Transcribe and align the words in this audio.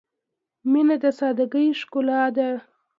•مینه 0.71 0.95
د 1.03 1.05
سادګۍ 1.19 1.67
ښکلا 1.79 2.23
ده. 2.35 2.49